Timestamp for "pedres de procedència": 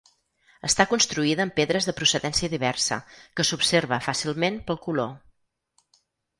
1.59-2.51